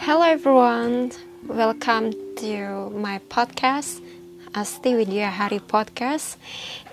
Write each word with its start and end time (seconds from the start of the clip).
Hello 0.00 0.22
everyone, 0.22 1.12
welcome 1.46 2.16
to 2.40 2.88
my 2.88 3.20
podcast, 3.28 4.00
Asti 4.56 4.96
Widya 4.96 5.28
Hari 5.28 5.60
Podcast. 5.60 6.40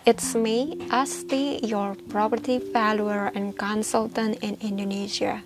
It's 0.06 0.36
me, 0.36 0.76
Asti, 0.92 1.64
your 1.64 1.96
property 2.12 2.60
valuer 2.60 3.32
and 3.32 3.58
consultant 3.58 4.44
in 4.44 4.58
Indonesia. 4.60 5.42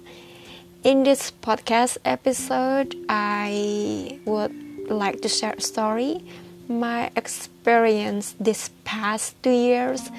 In 0.81 1.03
this 1.03 1.29
podcast 1.29 2.01
episode, 2.03 2.97
I 3.07 4.17
would 4.25 4.89
like 4.89 5.21
to 5.21 5.29
share 5.29 5.53
a 5.53 5.61
story, 5.61 6.25
my 6.67 7.13
experience 7.15 8.33
this 8.41 8.71
past 8.85 9.37
two 9.45 9.53
years 9.53 10.09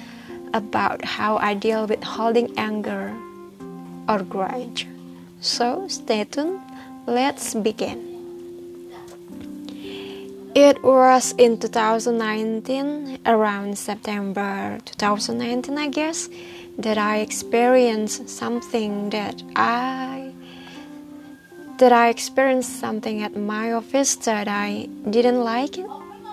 about 0.53 1.03
how 1.03 1.43
I 1.43 1.55
deal 1.55 1.87
with 1.91 2.07
holding 2.07 2.57
anger 2.57 3.11
or 4.07 4.23
grudge. 4.23 4.87
So 5.41 5.91
stay 5.91 6.23
tuned 6.23 6.72
Let's 7.05 7.53
begin. 7.53 7.99
It 10.55 10.81
was 10.81 11.35
in 11.37 11.59
2019, 11.59 13.19
around 13.25 13.77
September 13.77 14.79
2019, 14.85 15.77
I 15.77 15.89
guess, 15.89 16.29
that 16.77 16.97
I 16.97 17.17
experienced 17.17 18.29
something 18.29 19.09
that 19.09 19.43
I 19.53 20.31
that 21.77 21.91
I 21.91 22.07
experienced 22.07 22.79
something 22.79 23.21
at 23.21 23.35
my 23.35 23.73
office 23.73 24.15
that 24.23 24.47
I 24.47 24.87
didn't 25.09 25.43
like 25.43 25.77
it, 25.77 25.89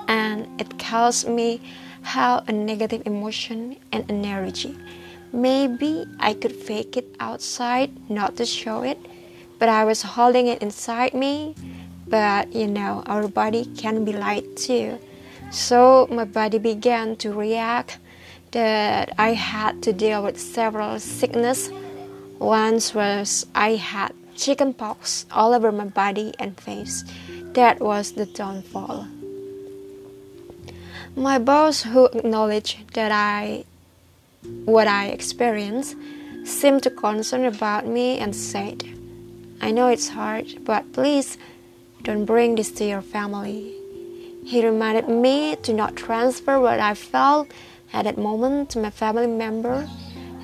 and 0.07 0.47
it 0.61 0.79
caused 0.79 1.27
me 1.27 1.61
how 2.03 2.45
a 2.47 2.53
negative 2.53 3.03
emotion 3.07 3.75
and 3.91 4.09
energy. 4.09 4.79
Maybe 5.33 6.07
I 6.21 6.35
could 6.35 6.55
fake 6.55 6.97
it 6.97 7.17
outside, 7.19 7.91
not 8.09 8.37
to 8.37 8.47
show 8.47 8.83
it, 8.83 8.99
but 9.61 9.69
I 9.69 9.85
was 9.85 10.03
holding 10.03 10.49
it 10.49 10.61
inside 10.61 11.15
me. 11.15 11.55
But 12.09 12.53
you 12.53 12.67
know, 12.67 13.05
our 13.07 13.29
body 13.29 13.67
can 13.77 14.05
be 14.05 14.13
light 14.13 14.57
too. 14.57 14.99
So 15.53 16.09
my 16.11 16.25
body 16.25 16.59
began 16.59 17.15
to 17.17 17.33
react 17.33 17.99
that 18.51 19.15
I 19.17 19.35
had 19.35 19.83
to 19.85 19.93
deal 19.93 20.25
with 20.25 20.41
several 20.41 20.99
sickness. 20.99 21.71
Once 22.41 22.95
was 22.95 23.47
I 23.55 23.77
had 23.77 24.13
chicken 24.35 24.75
pox 24.75 25.27
all 25.31 25.55
over 25.55 25.71
my 25.71 25.85
body 25.85 26.35
and 26.41 26.59
face. 26.59 27.05
That 27.53 27.79
was 27.79 28.13
the 28.13 28.27
downfall. 28.27 29.07
My 31.17 31.39
boss, 31.39 31.83
who 31.83 32.07
acknowledged 32.07 32.95
that 32.95 33.13
I 33.13 33.65
what 34.65 34.89
I 34.89 35.09
experienced, 35.09 35.97
seemed 36.45 36.83
to 36.85 36.91
concern 36.91 37.45
about 37.45 37.87
me 37.87 38.19
and 38.19 38.35
said, 38.35 38.85
I 39.61 39.71
know 39.73 39.89
it's 39.89 40.09
hard, 40.09 40.65
but 40.65 40.93
please 40.93 41.37
don't 42.03 42.25
bring 42.25 42.55
this 42.55 42.71
to 42.73 42.85
your 42.85 43.03
family. 43.03 43.75
He 44.45 44.65
reminded 44.65 45.09
me 45.09 45.57
to 45.57 45.73
not 45.73 45.97
transfer 45.97 46.59
what 46.59 46.81
I 46.81 46.95
felt 46.95 47.49
at 47.93 48.05
that 48.05 48.17
moment 48.17 48.71
to 48.71 48.79
my 48.79 48.91
family 48.91 49.27
member, 49.27 49.89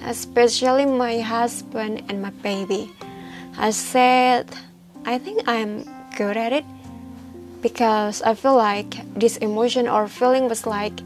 especially 0.05 0.85
my 0.85 1.21
husband 1.21 2.05
and 2.09 2.21
my 2.21 2.31
baby. 2.31 2.93
I 3.57 3.71
said, 3.71 4.51
I 5.07 5.19
think 5.19 5.49
I'm 5.49 5.85
good 6.17 6.37
at 6.37 6.53
it 6.53 6.65
because 7.63 8.21
I 8.21 8.35
feel 8.35 8.55
like 8.55 9.01
this 9.15 9.39
emotion 9.39 9.89
or 9.89 10.09
feeling 10.09 10.49
was 10.49 10.67
like 10.67 11.01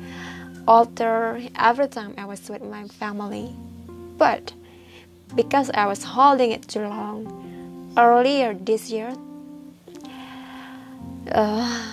alter 0.66 1.40
every 1.56 1.86
time 1.86 2.14
I 2.18 2.24
was 2.24 2.50
with 2.50 2.62
my 2.62 2.88
family. 2.88 3.54
But 4.18 4.52
because 5.36 5.70
I 5.70 5.86
was 5.86 6.02
holding 6.02 6.50
it 6.50 6.66
too 6.66 6.80
long, 6.80 7.49
earlier 7.96 8.54
this 8.54 8.90
year, 8.90 9.14
uh, 11.32 11.86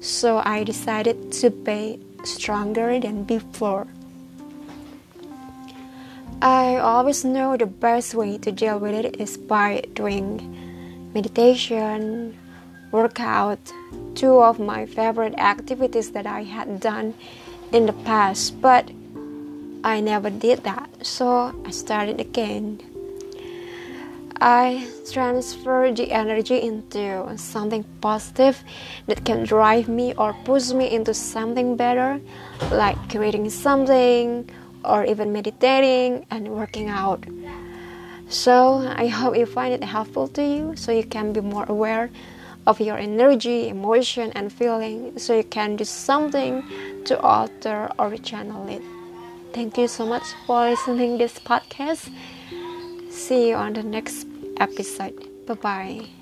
So 0.00 0.42
I 0.44 0.64
decided 0.64 1.30
to 1.32 1.50
pay 1.50 2.00
stronger 2.26 2.98
than 2.98 3.24
before. 3.24 3.86
I 6.42 6.76
always 6.76 7.24
know 7.24 7.56
the 7.56 7.66
best 7.66 8.14
way 8.14 8.38
to 8.38 8.50
deal 8.50 8.78
with 8.78 8.94
it 8.94 9.20
is 9.20 9.36
by 9.36 9.84
doing 9.92 10.40
meditation, 11.12 12.36
workout, 12.92 13.60
two 14.14 14.40
of 14.40 14.58
my 14.58 14.86
favorite 14.86 15.38
activities 15.38 16.12
that 16.12 16.26
I 16.26 16.44
had 16.44 16.80
done 16.80 17.14
in 17.72 17.86
the 17.86 17.92
past, 17.92 18.60
but 18.60 18.90
I 19.84 20.00
never 20.00 20.30
did 20.30 20.64
that, 20.64 20.88
so 21.06 21.54
I 21.64 21.70
started 21.70 22.20
again. 22.20 22.89
I 24.40 24.88
transfer 25.12 25.92
the 25.92 26.10
energy 26.10 26.62
into 26.62 27.36
something 27.36 27.84
positive 28.00 28.64
that 29.06 29.22
can 29.24 29.44
drive 29.44 29.86
me 29.86 30.14
or 30.14 30.32
push 30.44 30.72
me 30.72 30.90
into 30.90 31.12
something 31.12 31.76
better, 31.76 32.18
like 32.70 32.96
creating 33.10 33.50
something 33.50 34.48
or 34.82 35.04
even 35.04 35.30
meditating 35.30 36.24
and 36.30 36.48
working 36.48 36.88
out. 36.88 37.24
So, 38.30 38.78
I 38.96 39.08
hope 39.08 39.36
you 39.36 39.44
find 39.44 39.74
it 39.74 39.84
helpful 39.84 40.28
to 40.28 40.42
you 40.42 40.74
so 40.74 40.90
you 40.90 41.04
can 41.04 41.34
be 41.34 41.40
more 41.40 41.66
aware 41.68 42.08
of 42.66 42.80
your 42.80 42.96
energy, 42.96 43.68
emotion, 43.68 44.32
and 44.34 44.50
feeling 44.50 45.18
so 45.18 45.36
you 45.36 45.44
can 45.44 45.76
do 45.76 45.84
something 45.84 46.62
to 47.04 47.20
alter 47.20 47.90
or 47.98 48.16
channel 48.16 48.68
it. 48.68 48.82
Thank 49.52 49.76
you 49.76 49.88
so 49.88 50.06
much 50.06 50.22
for 50.46 50.70
listening 50.70 51.18
to 51.18 51.24
this 51.24 51.38
podcast. 51.40 52.08
See 53.10 53.48
you 53.48 53.56
on 53.56 53.72
the 53.72 53.82
next 53.82 54.29
episode. 54.60 55.16
Bye 55.46 55.54
bye. 55.54 56.19